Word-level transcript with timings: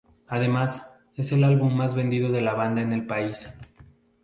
Además, 0.27 0.81
es 1.15 1.31
el 1.31 1.43
álbum 1.43 1.75
más 1.77 1.93
vendido 1.93 2.31
de 2.31 2.41
la 2.41 2.55
banda 2.55 2.81
en 2.81 2.91
el 2.91 3.05
país. 3.05 3.59